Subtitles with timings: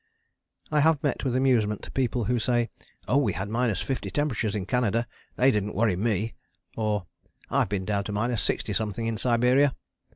[0.71, 2.71] I have met with amusement people who say,
[3.07, 6.33] "Oh, we had minus fifty temperatures in Canada; they didn't worry me,"
[6.75, 7.05] or
[7.51, 9.75] "I've been down to minus sixty something in Siberia."